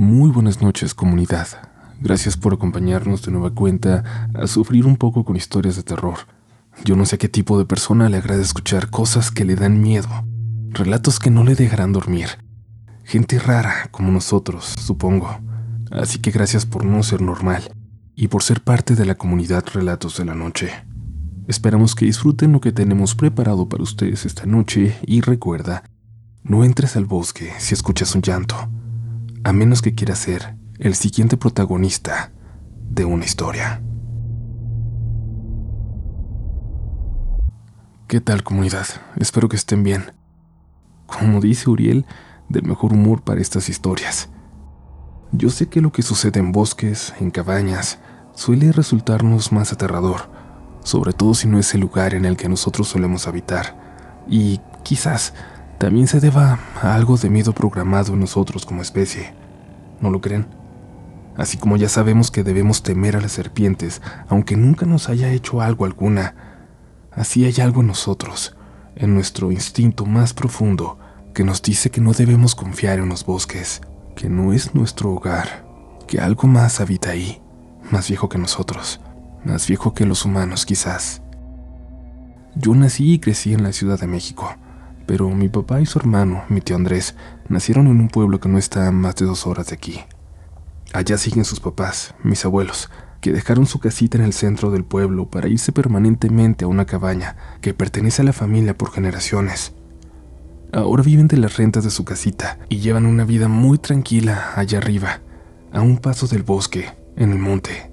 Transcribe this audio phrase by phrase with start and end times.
[0.00, 1.46] Muy buenas noches comunidad.
[2.00, 6.20] Gracias por acompañarnos de nueva cuenta a sufrir un poco con historias de terror.
[6.86, 9.82] Yo no sé a qué tipo de persona le agrada escuchar cosas que le dan
[9.82, 10.08] miedo,
[10.70, 12.28] relatos que no le dejarán dormir.
[13.04, 15.38] Gente rara como nosotros, supongo.
[15.90, 17.70] Así que gracias por no ser normal
[18.16, 20.70] y por ser parte de la comunidad Relatos de la Noche.
[21.46, 25.84] Esperamos que disfruten lo que tenemos preparado para ustedes esta noche y recuerda,
[26.42, 28.56] no entres al bosque si escuchas un llanto
[29.44, 32.32] a menos que quiera ser el siguiente protagonista
[32.90, 33.82] de una historia.
[38.06, 38.86] ¿Qué tal comunidad?
[39.16, 40.12] Espero que estén bien.
[41.06, 42.06] Como dice Uriel,
[42.48, 44.28] del mejor humor para estas historias.
[45.32, 48.00] Yo sé que lo que sucede en bosques, en cabañas,
[48.34, 50.28] suele resultarnos más aterrador,
[50.82, 55.34] sobre todo si no es el lugar en el que nosotros solemos habitar, y quizás
[55.80, 59.32] también se deba a algo de miedo programado en nosotros como especie.
[60.02, 60.46] ¿No lo creen?
[61.38, 65.62] Así como ya sabemos que debemos temer a las serpientes, aunque nunca nos haya hecho
[65.62, 66.34] algo alguna,
[67.10, 68.54] así hay algo en nosotros,
[68.94, 70.98] en nuestro instinto más profundo,
[71.32, 73.80] que nos dice que no debemos confiar en los bosques,
[74.16, 75.64] que no es nuestro hogar,
[76.06, 77.40] que algo más habita ahí,
[77.90, 79.00] más viejo que nosotros,
[79.46, 81.22] más viejo que los humanos quizás.
[82.54, 84.54] Yo nací y crecí en la Ciudad de México
[85.10, 87.16] pero mi papá y su hermano, mi tío Andrés,
[87.48, 89.98] nacieron en un pueblo que no está a más de dos horas de aquí.
[90.92, 95.28] Allá siguen sus papás, mis abuelos, que dejaron su casita en el centro del pueblo
[95.28, 99.72] para irse permanentemente a una cabaña que pertenece a la familia por generaciones.
[100.72, 104.78] Ahora viven de las rentas de su casita y llevan una vida muy tranquila allá
[104.78, 105.22] arriba,
[105.72, 107.90] a un paso del bosque, en el monte.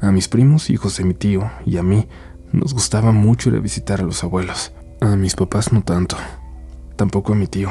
[0.00, 2.08] A mis primos, hijos de mi tío, y a mí
[2.52, 4.72] nos gustaba mucho ir a visitar a los abuelos.
[5.02, 6.16] A mis papás no tanto,
[6.94, 7.70] tampoco a mi tío.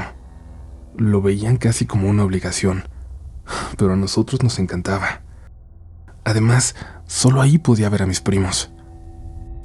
[0.97, 2.83] Lo veían casi como una obligación,
[3.77, 5.21] pero a nosotros nos encantaba.
[6.25, 6.75] Además,
[7.07, 8.73] solo ahí podía ver a mis primos.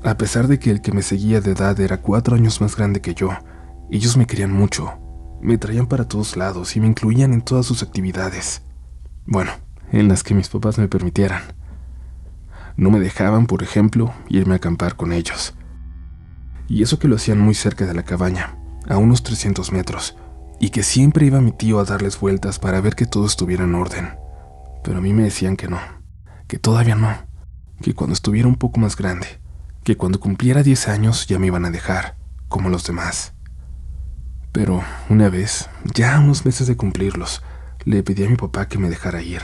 [0.04, 3.00] A pesar de que el que me seguía de edad era cuatro años más grande
[3.00, 3.30] que yo,
[3.90, 5.00] ellos me querían mucho,
[5.42, 8.62] me traían para todos lados y me incluían en todas sus actividades.
[9.26, 9.50] Bueno,
[9.90, 11.42] en las que mis papás me permitieran.
[12.76, 15.55] No me dejaban, por ejemplo, irme a acampar con ellos
[16.68, 18.56] y eso que lo hacían muy cerca de la cabaña,
[18.88, 20.16] a unos 300 metros,
[20.60, 23.74] y que siempre iba mi tío a darles vueltas para ver que todo estuviera en
[23.74, 24.18] orden.
[24.82, 25.78] Pero a mí me decían que no,
[26.46, 27.12] que todavía no,
[27.82, 29.40] que cuando estuviera un poco más grande,
[29.84, 32.16] que cuando cumpliera 10 años ya me iban a dejar,
[32.48, 33.34] como los demás.
[34.52, 37.42] Pero una vez, ya a unos meses de cumplirlos,
[37.84, 39.42] le pedí a mi papá que me dejara ir.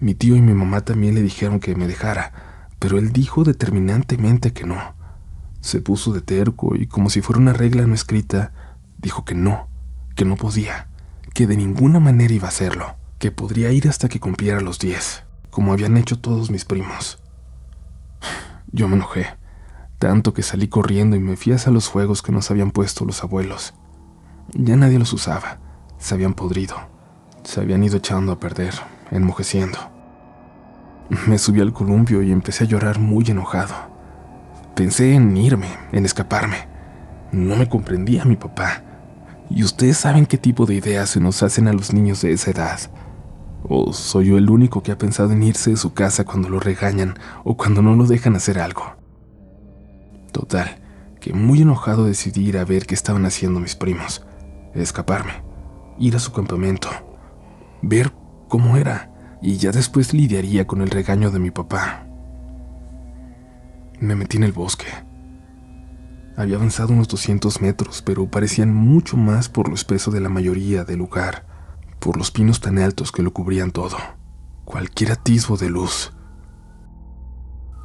[0.00, 2.32] Mi tío y mi mamá también le dijeron que me dejara,
[2.78, 4.97] pero él dijo determinantemente que no
[5.68, 8.52] se puso de terco y como si fuera una regla no escrita,
[8.96, 9.68] dijo que no,
[10.16, 10.88] que no podía,
[11.34, 15.24] que de ninguna manera iba a hacerlo, que podría ir hasta que cumpliera los diez,
[15.50, 17.18] como habían hecho todos mis primos.
[18.72, 19.26] Yo me enojé,
[19.98, 23.22] tanto que salí corriendo y me fui a los fuegos que nos habían puesto los
[23.22, 23.74] abuelos.
[24.54, 25.60] Ya nadie los usaba,
[25.98, 26.76] se habían podrido,
[27.44, 28.72] se habían ido echando a perder,
[29.10, 29.78] enmojeciendo.
[31.26, 33.97] Me subí al columpio y empecé a llorar muy enojado.
[34.78, 36.68] Pensé en irme, en escaparme.
[37.32, 38.84] No me comprendía mi papá.
[39.50, 42.52] Y ustedes saben qué tipo de ideas se nos hacen a los niños de esa
[42.52, 42.78] edad.
[43.64, 46.60] ¿O soy yo el único que ha pensado en irse de su casa cuando lo
[46.60, 48.84] regañan o cuando no lo dejan hacer algo?
[50.30, 50.80] Total,
[51.20, 54.24] que muy enojado decidí ir a ver qué estaban haciendo mis primos.
[54.74, 55.42] Escaparme,
[55.98, 56.88] ir a su campamento,
[57.82, 58.12] ver
[58.46, 59.10] cómo era,
[59.42, 62.07] y ya después lidiaría con el regaño de mi papá.
[64.00, 64.86] Me metí en el bosque.
[66.36, 70.84] Había avanzado unos 200 metros, pero parecían mucho más por lo espeso de la mayoría
[70.84, 71.44] del lugar,
[71.98, 73.96] por los pinos tan altos que lo cubrían todo,
[74.64, 76.12] cualquier atisbo de luz.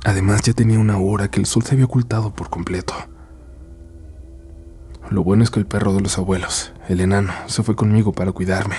[0.06, 2.94] Además ya tenía una hora que el sol se había ocultado por completo.
[5.09, 8.31] Lo bueno es que el perro de los abuelos, el enano, se fue conmigo para
[8.31, 8.75] cuidarme.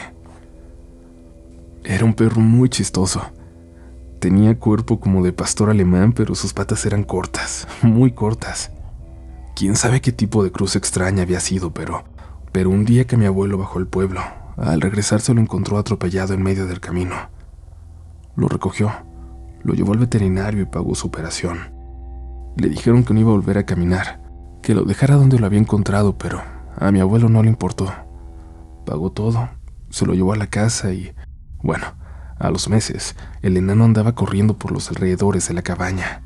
[1.83, 3.33] Era un perro muy chistoso
[4.25, 8.73] Tenía cuerpo como de pastor alemán, pero sus patas eran cortas, muy cortas.
[9.55, 12.05] Quién sabe qué tipo de cruz extraña había sido, pero,
[12.51, 14.23] pero un día que mi abuelo bajó al pueblo,
[14.57, 17.15] al regresar se lo encontró atropellado en medio del camino.
[18.35, 18.91] Lo recogió,
[19.63, 21.59] lo llevó al veterinario y pagó su operación.
[22.57, 24.23] Le dijeron que no iba a volver a caminar,
[24.63, 26.41] que lo dejara donde lo había encontrado, pero
[26.79, 27.93] a mi abuelo no le importó.
[28.87, 29.51] Pagó todo,
[29.91, 31.13] se lo llevó a la casa y,
[31.63, 31.85] bueno,
[32.39, 36.23] a los meses, el enano andaba corriendo por los alrededores de la cabaña,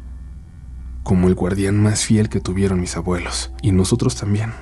[1.02, 4.52] como el guardián más fiel que tuvieron mis abuelos, y nosotros también.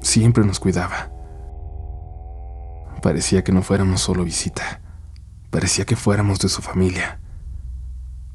[0.00, 1.10] Siempre nos cuidaba.
[3.02, 4.80] Parecía que no fuéramos solo visita.
[5.50, 7.20] Parecía que fuéramos de su familia.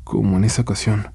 [0.03, 1.11] Como en esa ocasión,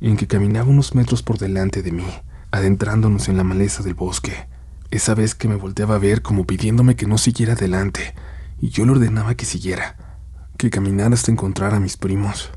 [0.00, 2.06] en que caminaba unos metros por delante de mí,
[2.50, 4.48] adentrándonos en la maleza del bosque.
[4.90, 8.14] Esa vez que me volteaba a ver como pidiéndome que no siguiera adelante,
[8.60, 10.11] y yo le ordenaba que siguiera,
[10.62, 12.48] que caminara hasta encontrar a mis primos.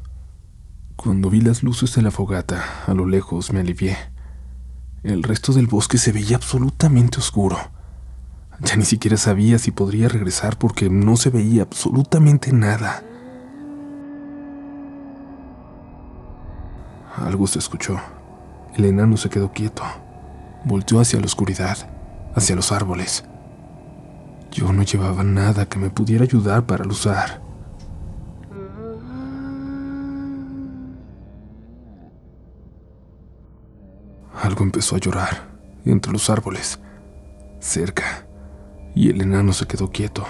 [0.96, 3.98] Cuando vi las luces de la fogata, a lo lejos me alivié.
[5.02, 7.58] El resto del bosque se veía absolutamente oscuro.
[8.60, 13.04] Ya ni siquiera sabía si podría regresar porque no se veía absolutamente nada.
[17.18, 18.00] Algo se escuchó.
[18.76, 19.82] El enano se quedó quieto.
[20.64, 21.90] Volteó hacia la oscuridad,
[22.36, 23.26] hacia los árboles.
[24.52, 27.45] Yo no llevaba nada que me pudiera ayudar para luzar.
[34.46, 35.48] Algo empezó a llorar
[35.86, 36.80] entre los árboles,
[37.60, 38.28] cerca,
[38.94, 40.24] y el enano se quedó quieto,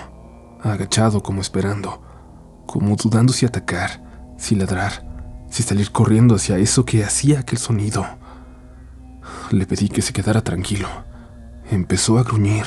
[0.63, 2.01] agachado como esperando,
[2.65, 5.06] como dudando si atacar, si ladrar,
[5.50, 8.06] si salir corriendo hacia eso que hacía aquel sonido.
[9.51, 10.88] Le pedí que se quedara tranquilo.
[11.69, 12.65] Empezó a gruñir.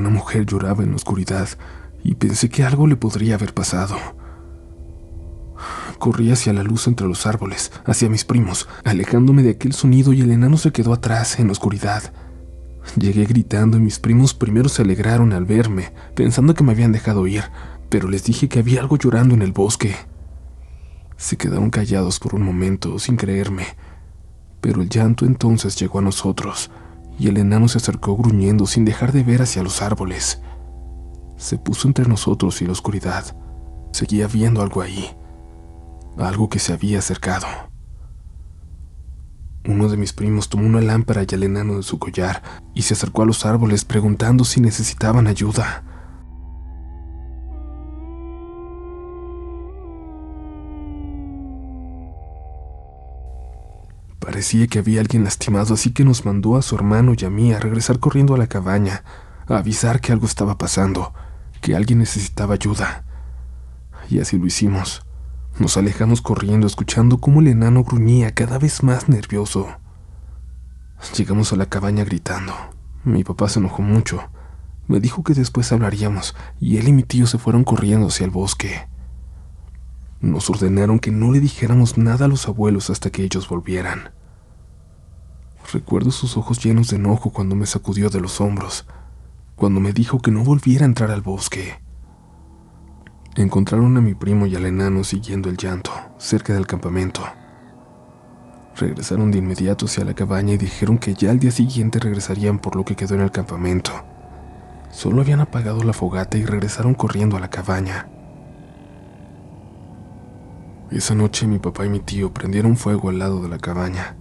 [0.00, 1.46] Una mujer lloraba en la oscuridad
[2.02, 3.98] y pensé que algo le podría haber pasado.
[5.98, 10.22] Corrí hacia la luz entre los árboles, hacia mis primos, alejándome de aquel sonido y
[10.22, 12.14] el enano se quedó atrás en la oscuridad.
[12.96, 17.26] Llegué gritando y mis primos primero se alegraron al verme, pensando que me habían dejado
[17.26, 17.44] ir,
[17.90, 19.96] pero les dije que había algo llorando en el bosque.
[21.18, 23.66] Se quedaron callados por un momento, sin creerme,
[24.62, 26.70] pero el llanto entonces llegó a nosotros,
[27.20, 30.40] y el enano se acercó gruñendo sin dejar de ver hacia los árboles.
[31.36, 33.36] Se puso entre nosotros y la oscuridad.
[33.92, 35.14] Seguía viendo algo ahí,
[36.16, 37.46] algo que se había acercado.
[39.66, 42.42] Uno de mis primos tomó una lámpara y el enano de su collar
[42.74, 45.84] y se acercó a los árboles preguntando si necesitaban ayuda.
[54.30, 57.52] Parecía que había alguien lastimado, así que nos mandó a su hermano y a mí
[57.52, 59.02] a regresar corriendo a la cabaña,
[59.48, 61.12] a avisar que algo estaba pasando,
[61.60, 63.02] que alguien necesitaba ayuda.
[64.08, 65.04] Y así lo hicimos.
[65.58, 69.66] Nos alejamos corriendo, escuchando cómo el enano gruñía cada vez más nervioso.
[71.16, 72.54] Llegamos a la cabaña gritando.
[73.02, 74.30] Mi papá se enojó mucho.
[74.86, 78.30] Me dijo que después hablaríamos, y él y mi tío se fueron corriendo hacia el
[78.30, 78.86] bosque.
[80.20, 84.19] Nos ordenaron que no le dijéramos nada a los abuelos hasta que ellos volvieran.
[85.72, 88.86] Recuerdo sus ojos llenos de enojo cuando me sacudió de los hombros,
[89.54, 91.80] cuando me dijo que no volviera a entrar al bosque.
[93.36, 97.22] Encontraron a mi primo y al enano siguiendo el llanto, cerca del campamento.
[98.76, 102.74] Regresaron de inmediato hacia la cabaña y dijeron que ya al día siguiente regresarían por
[102.74, 103.92] lo que quedó en el campamento.
[104.90, 108.08] Solo habían apagado la fogata y regresaron corriendo a la cabaña.
[110.90, 114.16] Esa noche mi papá y mi tío prendieron fuego al lado de la cabaña.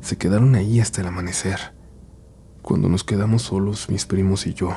[0.00, 1.74] Se quedaron ahí hasta el amanecer.
[2.62, 4.70] Cuando nos quedamos solos, mis primos y yo,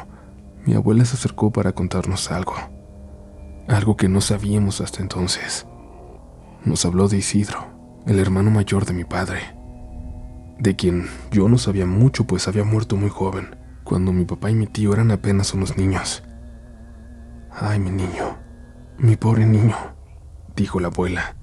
[0.65, 2.55] mi abuela se acercó para contarnos algo
[3.71, 5.65] algo que no sabíamos hasta entonces.
[6.65, 7.67] Nos habló de Isidro,
[8.05, 9.55] el hermano mayor de mi padre,
[10.59, 14.55] de quien yo no sabía mucho pues había muerto muy joven, cuando mi papá y
[14.55, 16.23] mi tío eran apenas unos niños.
[17.51, 18.37] Ay, mi niño,
[18.97, 19.75] mi pobre niño,
[20.55, 21.35] dijo la abuela.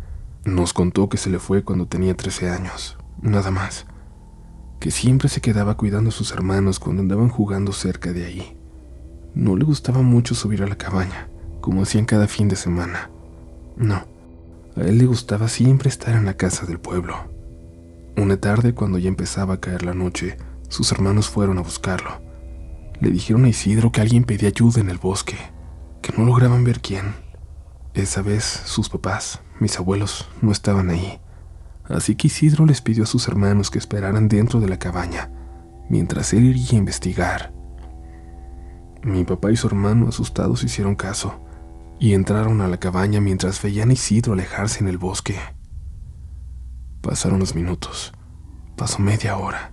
[0.44, 3.86] Nos contó que se le fue cuando tenía 13 años, nada más,
[4.80, 8.56] que siempre se quedaba cuidando a sus hermanos cuando andaban jugando cerca de ahí.
[9.34, 11.28] No le gustaba mucho subir a la cabaña,
[11.60, 13.10] como hacían cada fin de semana.
[13.76, 14.04] No,
[14.76, 17.16] a él le gustaba siempre estar en la casa del pueblo.
[18.16, 20.36] Una tarde, cuando ya empezaba a caer la noche,
[20.68, 22.20] sus hermanos fueron a buscarlo.
[23.00, 25.36] Le dijeron a Isidro que alguien pedía ayuda en el bosque,
[26.02, 27.14] que no lograban ver quién.
[27.94, 31.20] Esa vez sus papás, mis abuelos, no estaban ahí.
[31.88, 35.30] Así que Isidro les pidió a sus hermanos que esperaran dentro de la cabaña,
[35.88, 37.52] mientras él iría a investigar.
[39.02, 41.40] Mi papá y su hermano, asustados, hicieron caso
[41.98, 45.36] y entraron a la cabaña mientras veían a Isidro alejarse en el bosque.
[47.00, 48.12] Pasaron los minutos,
[48.76, 49.72] pasó media hora,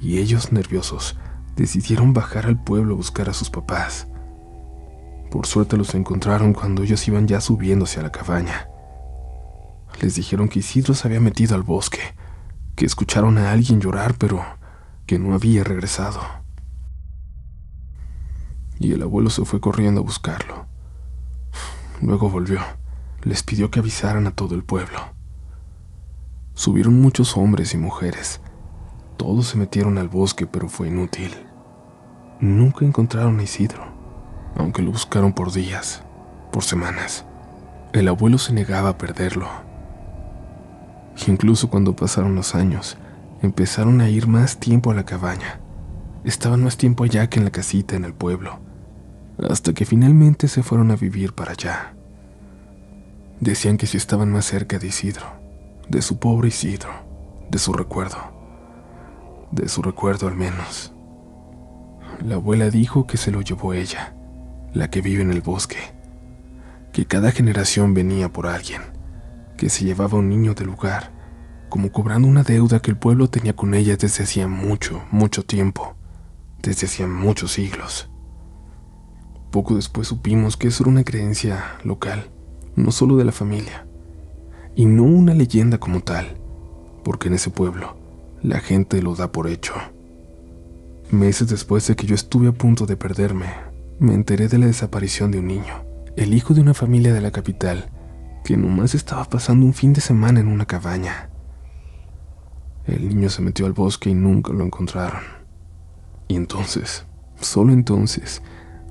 [0.00, 1.16] y ellos, nerviosos,
[1.54, 4.08] decidieron bajar al pueblo a buscar a sus papás.
[5.30, 8.68] Por suerte los encontraron cuando ellos iban ya subiendo hacia la cabaña.
[10.00, 12.00] Les dijeron que Isidro se había metido al bosque,
[12.74, 14.44] que escucharon a alguien llorar, pero
[15.06, 16.20] que no había regresado.
[18.78, 20.66] Y el abuelo se fue corriendo a buscarlo.
[22.02, 22.60] Luego volvió.
[23.22, 24.98] Les pidió que avisaran a todo el pueblo.
[26.54, 28.40] Subieron muchos hombres y mujeres.
[29.16, 31.34] Todos se metieron al bosque, pero fue inútil.
[32.40, 33.82] Nunca encontraron a Isidro,
[34.56, 36.02] aunque lo buscaron por días,
[36.52, 37.24] por semanas.
[37.94, 39.48] El abuelo se negaba a perderlo.
[41.26, 42.96] Incluso cuando pasaron los años,
[43.42, 45.60] empezaron a ir más tiempo a la cabaña.
[46.24, 48.58] Estaban más tiempo allá que en la casita en el pueblo,
[49.48, 51.94] hasta que finalmente se fueron a vivir para allá.
[53.40, 55.26] Decían que si estaban más cerca de Isidro,
[55.88, 56.90] de su pobre Isidro,
[57.50, 58.18] de su recuerdo,
[59.52, 60.92] de su recuerdo al menos.
[62.24, 64.14] La abuela dijo que se lo llevó ella,
[64.72, 65.76] la que vive en el bosque,
[66.92, 68.82] que cada generación venía por alguien,
[69.56, 71.12] que se llevaba un niño del lugar,
[71.68, 75.96] como cobrando una deuda que el pueblo tenía con ella desde hacía mucho, mucho tiempo,
[76.62, 78.08] desde hacía muchos siglos.
[79.50, 82.30] Poco después supimos que eso era una creencia local,
[82.76, 83.86] no solo de la familia,
[84.74, 86.36] y no una leyenda como tal,
[87.04, 87.96] porque en ese pueblo
[88.42, 89.74] la gente lo da por hecho.
[91.10, 93.46] Meses después de que yo estuve a punto de perderme,
[93.98, 95.84] me enteré de la desaparición de un niño,
[96.16, 97.90] el hijo de una familia de la capital,
[98.46, 101.30] que nomás estaba pasando un fin de semana en una cabaña.
[102.84, 105.22] El niño se metió al bosque y nunca lo encontraron.
[106.28, 107.06] Y entonces,
[107.40, 108.42] solo entonces,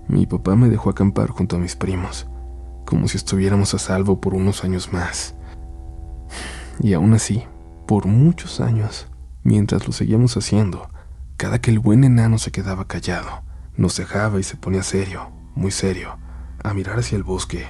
[0.09, 2.27] mi papá me dejó acampar junto a mis primos
[2.85, 5.35] como si estuviéramos a salvo por unos años más.
[6.81, 7.45] Y aún así,
[7.87, 9.07] por muchos años,
[9.43, 10.89] mientras lo seguíamos haciendo,
[11.37, 13.41] cada que el buen enano se quedaba callado,
[13.77, 16.17] nos dejaba y se ponía serio, muy serio,
[16.61, 17.65] a mirar hacia el bosque,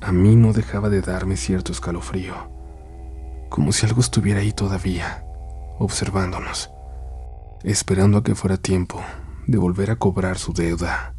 [0.00, 2.34] a mí no dejaba de darme cierto escalofrío,
[3.48, 5.24] como si algo estuviera ahí todavía,
[5.78, 6.70] observándonos,
[7.62, 9.02] esperando a que fuera tiempo
[9.46, 11.14] de volver a cobrar su deuda.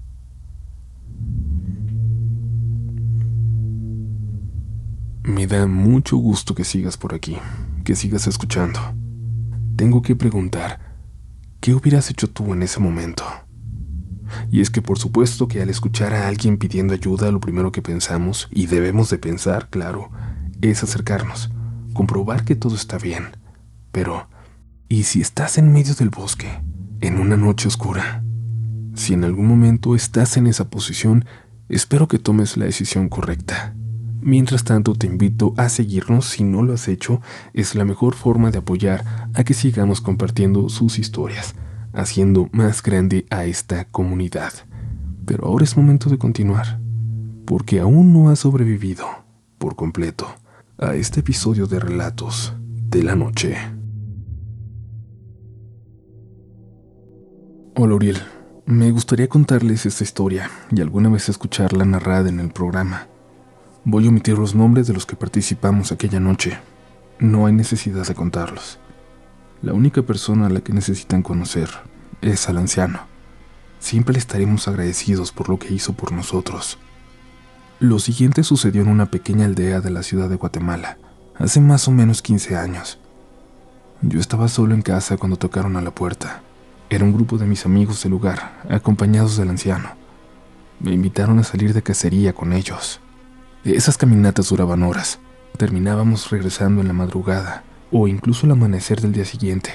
[5.24, 7.38] Me da mucho gusto que sigas por aquí,
[7.84, 8.80] que sigas escuchando.
[9.76, 10.80] Tengo que preguntar,
[11.60, 13.24] ¿qué hubieras hecho tú en ese momento?
[14.52, 17.82] Y es que por supuesto que al escuchar a alguien pidiendo ayuda, lo primero que
[17.82, 20.10] pensamos, y debemos de pensar, claro,
[20.62, 21.50] es acercarnos,
[21.94, 23.28] comprobar que todo está bien.
[23.92, 24.28] Pero,
[24.88, 26.62] ¿y si estás en medio del bosque,
[27.02, 28.24] en una noche oscura?
[28.94, 31.26] Si en algún momento estás en esa posición,
[31.70, 33.74] espero que tomes la decisión correcta.
[34.22, 37.22] Mientras tanto, te invito a seguirnos si no lo has hecho,
[37.54, 41.56] es la mejor forma de apoyar a que sigamos compartiendo sus historias,
[41.94, 44.54] haciendo más grande a esta comunidad.
[45.26, 46.80] Pero ahora es momento de continuar,
[47.46, 49.06] porque aún no has sobrevivido
[49.58, 50.28] por completo
[50.78, 52.54] a este episodio de Relatos
[52.90, 53.56] de la Noche.
[57.76, 58.18] Hola Uriel,
[58.66, 63.08] me gustaría contarles esta historia y alguna vez escucharla narrada en el programa.
[63.86, 66.60] Voy a omitir los nombres de los que participamos aquella noche.
[67.20, 68.81] No hay necesidad de contarlos.
[69.62, 71.70] La única persona a la que necesitan conocer
[72.24, 73.02] es al anciano.
[73.80, 76.80] Siempre le estaremos agradecidos por lo que hizo por nosotros.
[77.80, 80.98] Lo siguiente sucedió en una pequeña aldea de la ciudad de Guatemala,
[81.38, 82.98] hace más o menos 15 años.
[84.02, 86.42] Yo estaba solo en casa cuando tocaron a la puerta.
[86.90, 89.92] Era un grupo de mis amigos del lugar, acompañados del anciano.
[90.80, 93.00] Me invitaron a salir de cacería con ellos.
[93.64, 95.20] Esas caminatas duraban horas.
[95.58, 99.72] Terminábamos regresando en la madrugada o incluso el amanecer del día siguiente.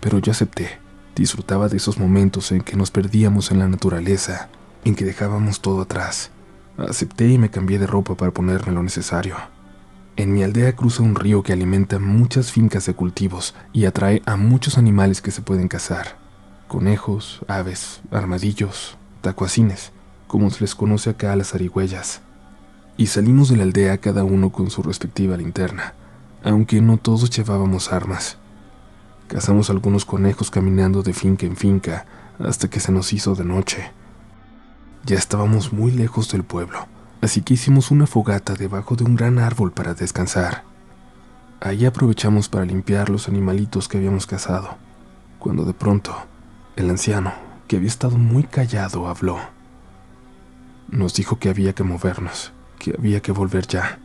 [0.00, 0.78] Pero yo acepté.
[1.14, 4.48] Disfrutaba de esos momentos en que nos perdíamos en la naturaleza,
[4.84, 6.30] en que dejábamos todo atrás.
[6.76, 9.36] Acepté y me cambié de ropa para ponerme lo necesario.
[10.16, 14.36] En mi aldea cruza un río que alimenta muchas fincas de cultivos y atrae a
[14.36, 16.18] muchos animales que se pueden cazar.
[16.68, 19.92] Conejos, aves, armadillos, tacuacines,
[20.26, 22.22] como se les conoce acá a las arigüeyas
[22.96, 25.94] y salimos de la aldea cada uno con su respectiva linterna,
[26.42, 28.38] aunque no todos llevábamos armas.
[29.28, 32.06] Cazamos algunos conejos caminando de finca en finca
[32.38, 33.90] hasta que se nos hizo de noche.
[35.04, 36.86] Ya estábamos muy lejos del pueblo,
[37.20, 40.64] así que hicimos una fogata debajo de un gran árbol para descansar.
[41.60, 44.76] Ahí aprovechamos para limpiar los animalitos que habíamos cazado,
[45.38, 46.14] cuando de pronto
[46.76, 47.32] el anciano,
[47.66, 49.38] que había estado muy callado, habló.
[50.88, 53.98] Nos dijo que había que movernos que había que volver ya.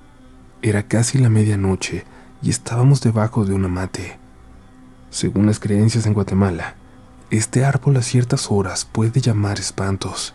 [0.62, 2.06] Era casi la medianoche
[2.42, 4.18] y estábamos debajo de un amate.
[5.10, 6.76] Según las creencias en Guatemala,
[7.30, 10.34] este árbol a ciertas horas puede llamar espantos.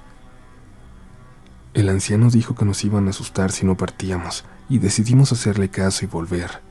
[1.74, 6.04] El anciano dijo que nos iban a asustar si no partíamos y decidimos hacerle caso
[6.04, 6.62] y volver.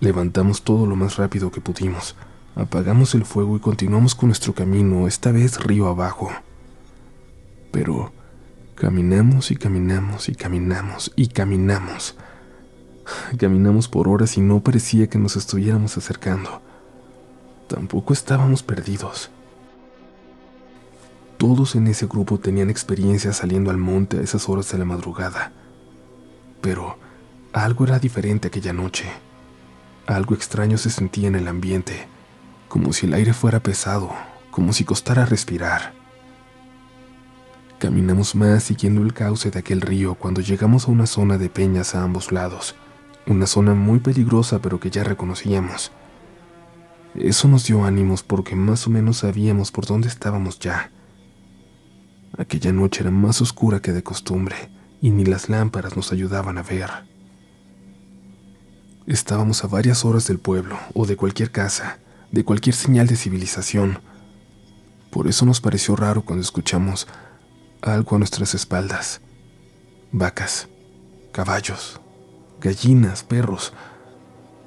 [0.00, 2.14] Levantamos todo lo más rápido que pudimos,
[2.54, 6.30] apagamos el fuego y continuamos con nuestro camino, esta vez río abajo.
[7.70, 8.12] Pero
[8.80, 12.14] Caminamos y caminamos y caminamos y caminamos.
[13.38, 16.60] Caminamos por horas y no parecía que nos estuviéramos acercando.
[17.68, 19.30] Tampoco estábamos perdidos.
[21.36, 25.52] Todos en ese grupo tenían experiencia saliendo al monte a esas horas de la madrugada.
[26.60, 26.98] Pero
[27.52, 29.04] algo era diferente aquella noche.
[30.06, 32.08] Algo extraño se sentía en el ambiente,
[32.68, 34.10] como si el aire fuera pesado,
[34.50, 35.92] como si costara respirar.
[37.78, 41.94] Caminamos más siguiendo el cauce de aquel río cuando llegamos a una zona de peñas
[41.94, 42.74] a ambos lados,
[43.28, 45.92] una zona muy peligrosa pero que ya reconocíamos.
[47.14, 50.90] Eso nos dio ánimos porque más o menos sabíamos por dónde estábamos ya.
[52.36, 54.56] Aquella noche era más oscura que de costumbre
[55.00, 56.90] y ni las lámparas nos ayudaban a ver.
[59.06, 61.98] Estábamos a varias horas del pueblo o de cualquier casa,
[62.30, 64.00] de cualquier señal de civilización.
[65.10, 67.08] Por eso nos pareció raro cuando escuchamos
[67.80, 69.20] algo a nuestras espaldas.
[70.12, 70.68] Vacas,
[71.32, 72.00] caballos,
[72.60, 73.72] gallinas, perros.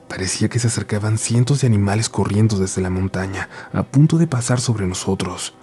[0.08, 4.60] Parecía que se acercaban cientos de animales corriendo desde la montaña, a punto de pasar
[4.60, 5.54] sobre nosotros.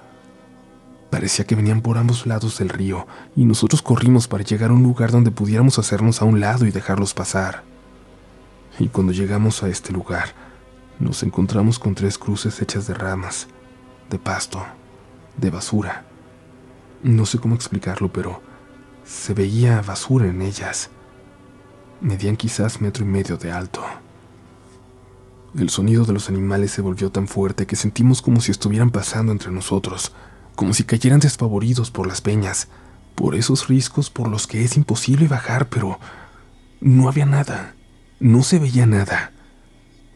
[1.11, 4.83] Parecía que venían por ambos lados del río, y nosotros corrimos para llegar a un
[4.83, 7.63] lugar donde pudiéramos hacernos a un lado y dejarlos pasar.
[8.79, 10.29] Y cuando llegamos a este lugar,
[10.99, 13.49] nos encontramos con tres cruces hechas de ramas,
[14.11, 14.65] de pasto,
[15.37, 16.05] de basura.
[17.03, 18.43] No sé cómo explicarlo, pero
[19.05, 20.91] se veía basura en ellas.
[22.01, 23.83] Medían quizás metro y medio de alto.
[25.59, 29.33] El sonido de los animales se volvió tan fuerte que sentimos como si estuvieran pasando
[29.33, 30.13] entre nosotros,
[30.55, 32.69] como si cayeran despavoridos por las peñas,
[33.15, 35.99] por esos riscos por los que es imposible bajar, pero
[36.81, 37.75] no había nada,
[38.21, 39.33] no se veía nada,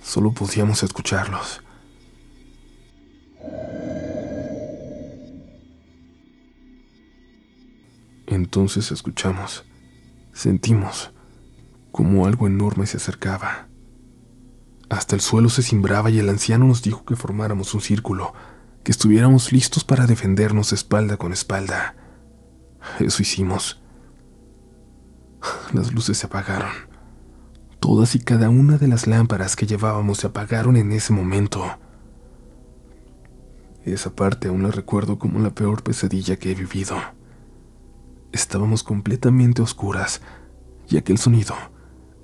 [0.03, 1.62] solo podíamos escucharlos.
[8.27, 9.65] Entonces escuchamos,
[10.33, 11.11] sentimos
[11.92, 13.68] como algo enorme se acercaba.
[14.88, 18.35] Hasta el suelo se cimbraba y el anciano nos dijo que formáramos un círculo,
[18.83, 21.94] que estuviéramos listos para defendernos espalda con espalda.
[22.98, 23.81] Eso hicimos.
[25.72, 26.70] Las luces se apagaron.
[27.81, 31.64] Todas y cada una de las lámparas que llevábamos se apagaron en ese momento.
[33.85, 36.96] Esa parte aún la recuerdo como la peor pesadilla que he vivido.
[38.31, 40.20] Estábamos completamente oscuras
[40.88, 41.55] y aquel sonido,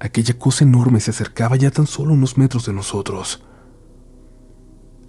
[0.00, 3.42] aquella cosa enorme se acercaba ya tan solo unos metros de nosotros.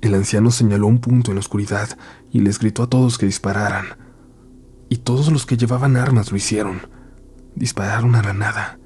[0.02, 1.90] El anciano señaló un punto en la oscuridad
[2.32, 3.98] y les gritó a todos que dispararan.
[4.88, 6.82] Y todos los que llevaban armas lo hicieron.
[7.56, 8.80] Dispararon a la nada,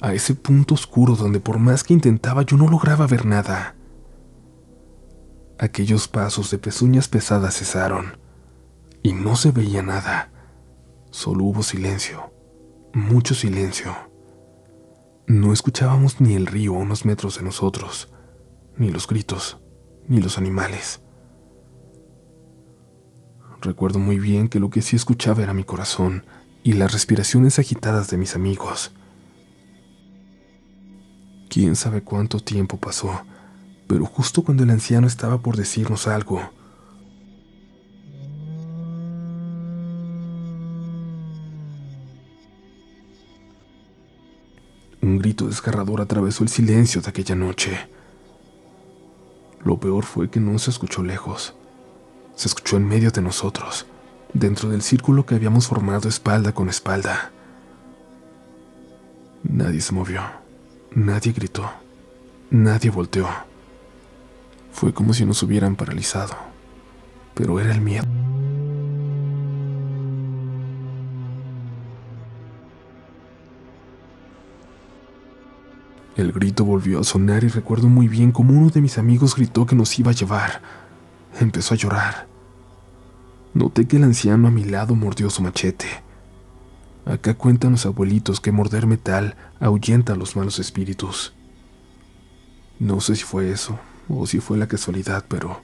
[0.00, 3.74] a ese punto oscuro donde por más que intentaba yo no lograba ver nada.
[5.58, 8.18] Aquellos pasos de pezuñas pesadas cesaron
[9.02, 10.30] y no se veía nada.
[11.10, 12.32] Solo hubo silencio,
[12.92, 14.05] mucho silencio.
[15.28, 18.12] No escuchábamos ni el río a unos metros de nosotros,
[18.76, 19.58] ni los gritos
[20.06, 21.00] ni los animales.
[23.60, 26.24] Recuerdo muy bien que lo que sí escuchaba era mi corazón
[26.62, 28.92] y las respiraciones agitadas de mis amigos.
[31.50, 33.22] Quién sabe cuánto tiempo pasó,
[33.88, 36.52] pero justo cuando el anciano estaba por decirnos algo,
[45.16, 47.88] un grito desgarrador atravesó el silencio de aquella noche.
[49.64, 51.54] Lo peor fue que no se escuchó lejos.
[52.34, 53.86] Se escuchó en medio de nosotros,
[54.34, 57.32] dentro del círculo que habíamos formado espalda con espalda.
[59.42, 60.20] Nadie se movió,
[60.94, 61.70] nadie gritó,
[62.50, 63.26] nadie volteó.
[64.70, 66.36] Fue como si nos hubieran paralizado,
[67.34, 68.15] pero era el miedo.
[76.16, 79.66] El grito volvió a sonar y recuerdo muy bien cómo uno de mis amigos gritó
[79.66, 80.62] que nos iba a llevar.
[81.38, 82.26] Empezó a llorar.
[83.52, 85.86] Noté que el anciano a mi lado mordió su machete.
[87.04, 91.34] Acá cuentan los abuelitos que morder metal ahuyenta a los malos espíritus.
[92.78, 95.62] No sé si fue eso o si fue la casualidad, pero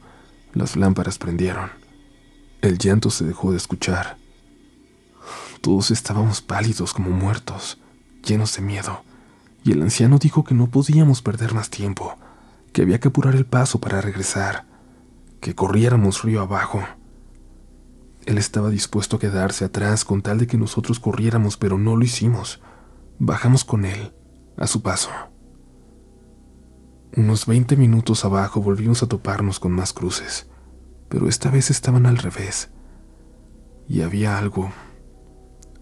[0.52, 1.70] las lámparas prendieron.
[2.60, 4.18] El llanto se dejó de escuchar.
[5.62, 7.78] Todos estábamos pálidos como muertos,
[8.22, 9.02] llenos de miedo
[9.64, 12.16] y el anciano dijo que no podíamos perder más tiempo,
[12.72, 14.66] que había que apurar el paso para regresar,
[15.40, 16.83] que corriéramos río abajo.
[18.27, 22.05] Él estaba dispuesto a quedarse atrás con tal de que nosotros corriéramos, pero no lo
[22.05, 22.61] hicimos.
[23.18, 24.12] Bajamos con él,
[24.57, 25.11] a su paso.
[27.16, 30.48] Unos 20 minutos abajo volvimos a toparnos con más cruces,
[31.09, 32.70] pero esta vez estaban al revés.
[33.88, 34.72] Y había algo,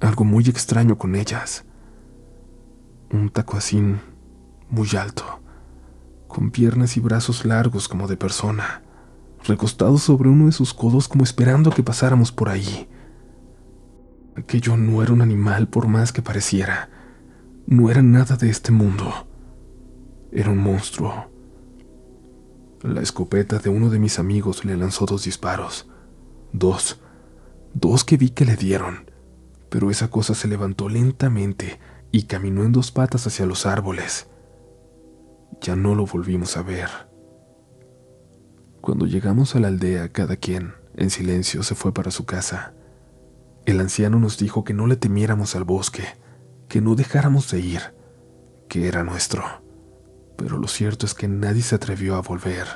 [0.00, 1.64] algo muy extraño con ellas
[3.12, 4.00] un tacuacín
[4.68, 5.40] muy alto,
[6.28, 8.82] con piernas y brazos largos como de persona,
[9.44, 12.88] recostado sobre uno de sus codos como esperando que pasáramos por ahí.
[14.36, 16.88] Aquello no era un animal por más que pareciera,
[17.66, 19.26] no era nada de este mundo,
[20.30, 21.30] era un monstruo.
[22.82, 25.88] La escopeta de uno de mis amigos le lanzó dos disparos,
[26.52, 27.00] dos,
[27.74, 29.10] dos que vi que le dieron,
[29.68, 31.78] pero esa cosa se levantó lentamente
[32.12, 34.28] y caminó en dos patas hacia los árboles.
[35.60, 36.88] Ya no lo volvimos a ver.
[38.80, 42.74] Cuando llegamos a la aldea, cada quien, en silencio, se fue para su casa.
[43.66, 46.04] El anciano nos dijo que no le temiéramos al bosque,
[46.68, 47.80] que no dejáramos de ir,
[48.68, 49.44] que era nuestro.
[50.36, 52.66] Pero lo cierto es que nadie se atrevió a volver.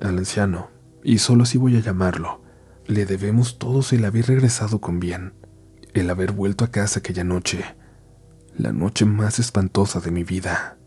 [0.00, 0.70] Al anciano,
[1.04, 2.42] y solo así voy a llamarlo,
[2.86, 5.34] le debemos todos el haber regresado con bien,
[6.00, 7.64] el haber vuelto a casa aquella noche,
[8.56, 10.78] la noche más espantosa de mi vida.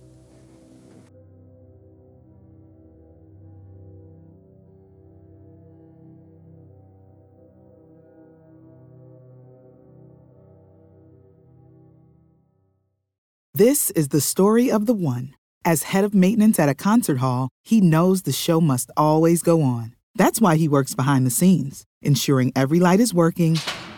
[13.53, 15.35] This is the story of the one.
[15.63, 19.61] As head of maintenance at a concert hall, he knows the show must always go
[19.61, 19.93] on.
[20.15, 23.59] That's why he works behind the scenes, ensuring every light is working,